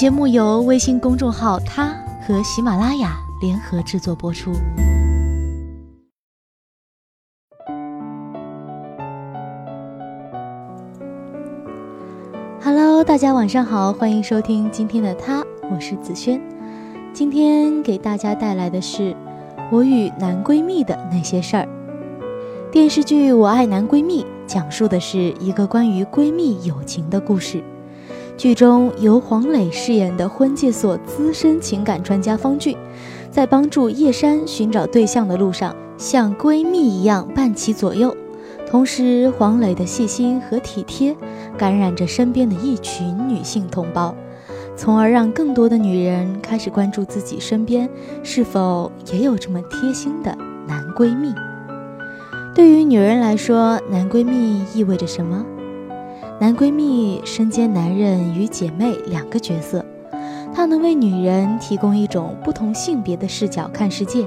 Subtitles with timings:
[0.00, 1.94] 节目由微信公众号“他”
[2.26, 4.50] 和喜马拉雅联合制作播出。
[12.64, 16.40] Hello，大家晚上好，欢迎收听今天的他，我是子轩。
[17.12, 19.14] 今天给大家带来的是
[19.70, 21.68] 我与男闺蜜的那些事儿。
[22.72, 27.62] 电视剧《我爱男闺蜜》讲述的是一个关于闺蜜友情的故事。
[28.40, 32.74] 剧中由黄磊饰演的婚介所资深情感专家方俊，
[33.30, 38.16] 在帮助叶珊寻找对象的路上，像闺蜜一样伴其左右。
[38.66, 41.14] 同时，黄磊的细心和体贴
[41.58, 44.14] 感染着身边的一群女性同胞，
[44.74, 47.86] 从而让更多的女人开始关注自己身边
[48.22, 50.34] 是否也有这么贴心的
[50.66, 51.34] 男闺蜜。
[52.54, 55.44] 对于女人来说，男闺蜜意味着什么？
[56.40, 59.84] 男闺蜜身兼男人与姐妹两个角色，
[60.54, 64.26] 他能为女人提供一种不同性别的视角看世界，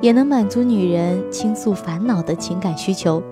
[0.00, 3.22] 也能满足女人倾诉烦恼的情感需求。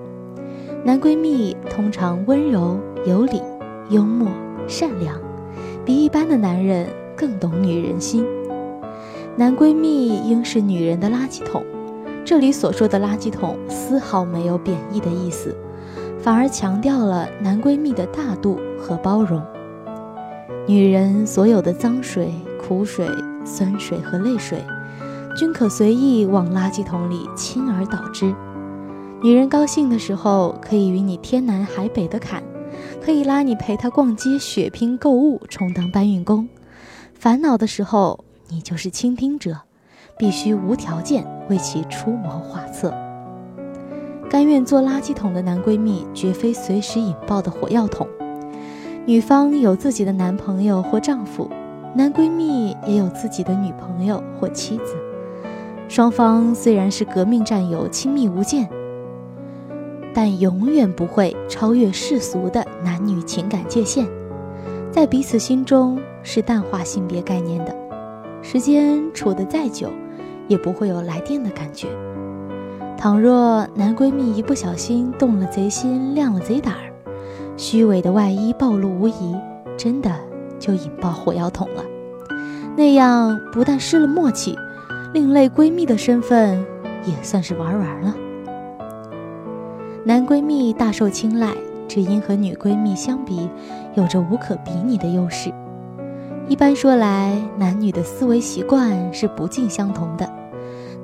[0.85, 3.41] 男闺蜜通常温柔有礼、
[3.89, 4.29] 幽默
[4.65, 5.19] 善良，
[5.83, 8.25] 比一般的男人更懂女人心。
[9.35, 11.61] 男闺蜜应是女人的垃圾桶，
[12.23, 15.53] 这里所说的垃圾桶丝毫没有贬义的意思。
[16.19, 19.41] 反而强调了男闺蜜的大度和包容。
[20.67, 23.07] 女人所有的脏水、苦水、
[23.45, 24.63] 酸水和泪水，
[25.37, 28.33] 均可随意往垃圾桶里倾而倒之。
[29.21, 32.41] 女人高兴的时候，可以与你天南海北的侃，
[33.03, 36.47] 可以拉你陪她逛街、血拼、购物，充当搬运工；
[37.13, 39.57] 烦恼的时候，你就是倾听者，
[40.17, 42.91] 必须无条件为其出谋划策。
[44.29, 48.07] 甘愿做垃圾桶的男闺蜜，绝非随时引爆的火药桶。
[49.05, 51.49] 女方有自己的男朋友或丈夫，
[51.93, 54.95] 男闺蜜也有自己的女朋友或妻子。
[55.87, 58.67] 双方虽然是革命战友，亲密无间，
[60.11, 64.07] 但永远不会超越世俗的男女情感界限，
[64.91, 67.75] 在彼此心中是淡化性别概念的。
[68.41, 69.89] 时间处得再久，
[70.47, 71.87] 也不会有来电的感觉。
[73.05, 76.91] 倘若男闺蜜一不小心动了贼心，亮了贼胆儿，
[77.55, 79.35] 虚伪的外衣暴露无遗，
[79.77, 80.11] 真的
[80.57, 81.83] 就引爆火药桶了。
[82.75, 84.57] 那样不但失了默契，
[85.13, 86.65] 另类闺蜜的身份
[87.05, 88.15] 也算是玩完了。
[90.03, 91.53] 男闺蜜大受青睐，
[91.87, 93.47] 只因和女闺蜜相比，
[93.93, 95.53] 有着无可比拟的优势。
[96.47, 100.27] 一般说来，男女的思维习惯是不尽相同的。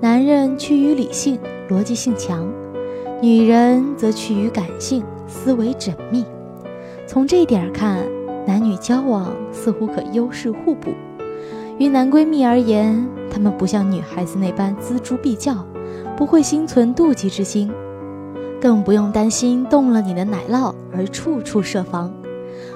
[0.02, 1.40] 男人趋于理性。
[1.70, 2.52] 逻辑性强，
[3.22, 6.26] 女人则趋于感性，思维缜密。
[7.08, 8.00] 从这一点看，
[8.46, 10.90] 男女交往似乎可优势互补。
[11.78, 15.66] 于男闺蜜而言，他们不像女孩子那般锱铢必较，
[16.18, 17.72] 不会心存妒忌之心，
[18.60, 22.12] 更不用担心动了你的奶酪而处处设防。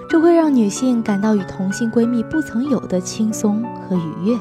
[0.07, 4.37] 这会让女性感到与同性闺蜜不曾有的轻松和愉悦。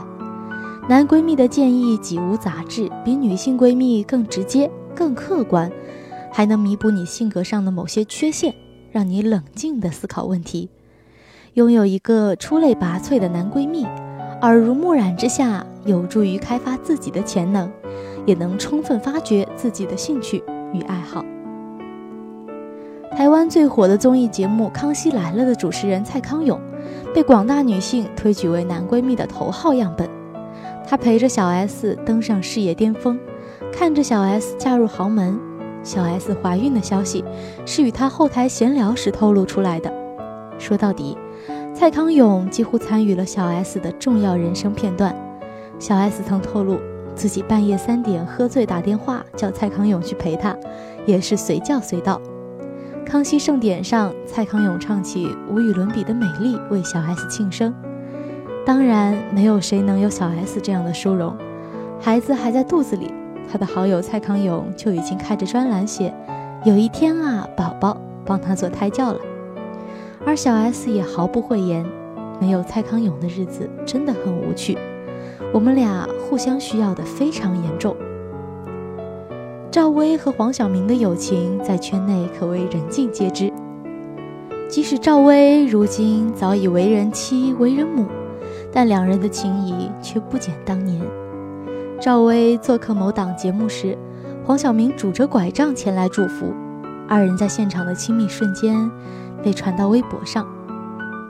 [0.87, 5.73] 男闺蜜的建议几无杂质，比女性闺蜜更直接、更客观，
[6.31, 8.55] 还能弥补你性格上的某些缺陷，
[8.93, 10.69] 让你冷静地思考问题。
[11.55, 13.87] 拥有一个出类拔萃的男闺蜜，
[14.43, 17.73] 耳濡目染之下，有助于开发自己的潜能，
[18.27, 20.45] 也能充分发掘自己的兴趣
[20.75, 21.25] 与爱好。
[23.13, 26.61] 台湾最火的综艺节目《康熙来了》的主持人蔡康永，
[27.15, 30.07] 被广大女性推举为男闺蜜的头号样本。
[30.87, 33.19] 他陪着小 S 登上事业巅峰，
[33.73, 35.39] 看着小 S 嫁入豪门，
[35.83, 37.25] 小 S 怀孕的消息
[37.65, 39.93] 是与他后台闲聊时透露出来的。
[40.59, 41.17] 说到底，
[41.75, 45.15] 蔡康永几乎参与了小 S 的重要人生片段。
[45.79, 46.79] 小 S 曾透露
[47.17, 50.57] 自己半夜三点喝醉打电话叫蔡康永去陪她，
[51.07, 52.21] 也是随叫随到。
[53.05, 57.75] 康熙盛典上，蔡康永唱起无与伦比的美丽为小 S 庆生。
[58.65, 61.37] 当然，没有谁能有小 S 这样的殊荣。
[62.01, 63.13] 孩子还在肚子里，
[63.51, 66.13] 他的好友蔡康永就已经开着专栏写
[66.65, 69.21] ：“有一天啊，宝宝帮他做胎教了。”
[70.25, 71.85] 而小 S 也毫不讳言
[72.41, 74.79] ：“没有蔡康永的日子真的很无趣。”
[75.53, 77.95] 我们俩互相需要的非常严重。
[79.71, 83.53] 赵薇和黄晓明的友情在圈内可谓人尽皆知，
[84.69, 88.07] 即使赵薇如今早已为人妻、为人母。
[88.75, 91.01] 但两人的情谊却不减当年。
[92.01, 93.97] 赵薇做客某档节目时，
[94.45, 96.53] 黄晓明拄着拐杖前来祝福，
[97.09, 98.91] 二人在现场的亲密瞬间
[99.45, 100.45] 被传到微博上，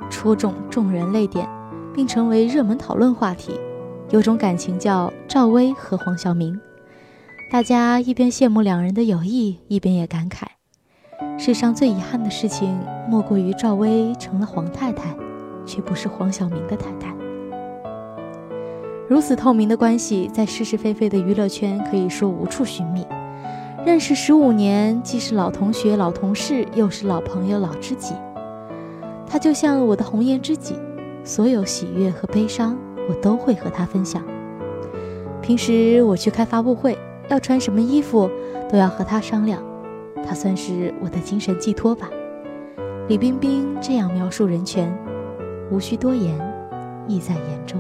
[0.08, 1.46] 戳中众人泪点，
[1.93, 3.61] 并成为热门讨论话题。
[4.08, 6.58] 有种感情叫赵薇和黄晓明，
[7.52, 10.44] 大家一边羡慕两人的友谊，一边也感慨：
[11.38, 12.75] 世上最遗憾的事情，
[13.06, 15.14] 莫过于赵薇成了黄太太，
[15.67, 17.14] 却不是黄晓明的太太。
[19.06, 23.06] 如此透明的关系，在是是非非的娱乐圈可以说无处寻觅。
[23.85, 28.15] 认识十五年，既是老同学、老同事，又是老朋友、老知己。
[29.27, 30.77] 他就像我的红颜知己，
[31.23, 34.23] 所有喜悦和悲伤，我都会和他分享。
[35.43, 36.97] 平时我去开发布会，
[37.29, 38.31] 要穿什么衣服，
[38.71, 39.62] 都要和他商量。
[40.27, 42.09] 他算是我的精神寄托吧。
[43.09, 44.91] 李冰冰这样描述任泉，
[45.71, 46.35] 无需多言，
[47.06, 47.79] 意在言中。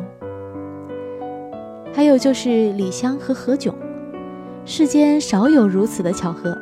[1.94, 3.72] 还有就是李湘和何炅。
[4.64, 6.58] 世间少有如此的巧合，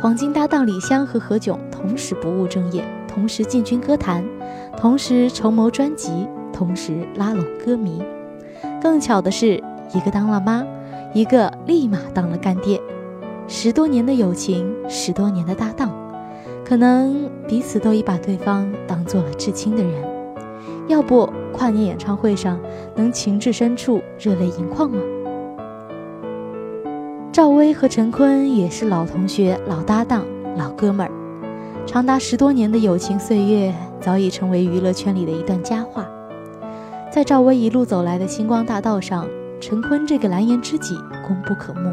[0.00, 4.24] 黄金搭档李湘和何炅同时不务正业，同时进军歌坛，
[4.76, 8.02] 同时筹谋专辑，同时拉拢歌迷。
[8.80, 10.64] 更巧的是，一个当了妈，
[11.12, 12.80] 一个立马当了干爹。
[13.46, 15.90] 十多年的友情，十多年的搭档，
[16.64, 19.92] 可能彼此都已把对方当做了至亲的人。
[20.88, 22.58] 要不，跨年演唱会上
[22.96, 24.98] 能情至深处，热泪盈眶吗？
[27.32, 30.24] 赵薇和陈坤也是老同学、老搭档、
[30.56, 31.12] 老哥们儿，
[31.86, 36.06] 长达十多年的友情岁月早已成为娱乐圈里的一段佳话。
[37.10, 39.26] 在赵薇一路走来的星光大道上，
[39.60, 40.94] 陈坤这个蓝颜知己
[41.26, 41.90] 功不可没。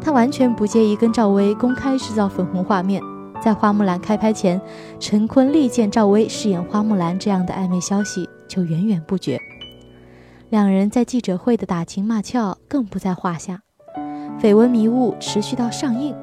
[0.00, 3.02] 他完全不介意跟赵薇公开制造粉红画面，
[3.42, 4.60] 在花木兰开拍前，
[5.00, 9.38] 陈坤力荐赵薇饰演花木兰这样的暧昧消息就源源不绝。
[10.48, 13.62] 两人在记者会的打情骂俏更不在话下。
[14.40, 16.14] 绯闻迷雾持续到上映，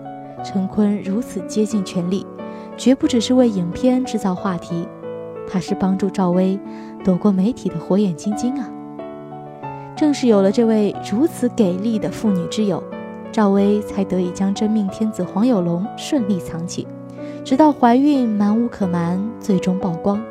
[0.44, 2.26] 陈坤如此竭尽全力，
[2.78, 4.88] 绝不只是为影片制造话题，
[5.50, 6.60] 他是帮助赵薇
[7.04, 8.70] 躲过媒体的火眼金睛啊！
[9.96, 12.84] 正是有了这位如此给力的妇女之友，
[13.32, 16.88] 赵薇才得以将真命天子黄有龙顺利藏起，
[17.44, 20.24] 直到怀孕瞒无可瞒，最终曝光，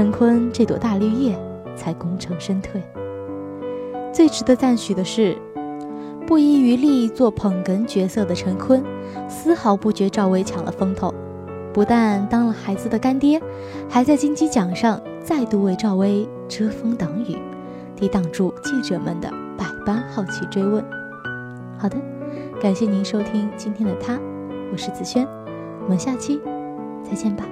[0.00, 1.38] 陈坤这朵大绿叶
[1.76, 2.82] 才功成身退。
[4.10, 5.36] 最值得赞许的是。
[6.26, 8.82] 不遗余力做捧哏角色的陈坤，
[9.28, 11.12] 丝毫不觉赵薇抢了风头，
[11.74, 13.42] 不但当了孩子的干爹，
[13.90, 17.36] 还在金鸡奖上再度为赵薇遮风挡雨，
[17.94, 20.82] 抵挡住记者们的百般好奇追问。
[21.76, 21.96] 好的，
[22.58, 24.18] 感谢您收听今天的他，
[24.72, 25.28] 我是子轩，
[25.82, 26.40] 我们下期
[27.04, 27.44] 再见吧。